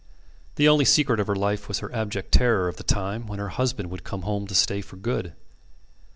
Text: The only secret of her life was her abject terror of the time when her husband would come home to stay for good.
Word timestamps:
The 0.55 0.67
only 0.67 0.83
secret 0.83 1.19
of 1.19 1.27
her 1.27 1.35
life 1.35 1.67
was 1.67 1.77
her 1.77 1.93
abject 1.93 2.31
terror 2.31 2.67
of 2.67 2.77
the 2.77 2.83
time 2.83 3.27
when 3.27 3.37
her 3.37 3.49
husband 3.49 3.91
would 3.91 4.03
come 4.03 4.23
home 4.23 4.47
to 4.47 4.55
stay 4.55 4.81
for 4.81 4.95
good. 4.95 5.33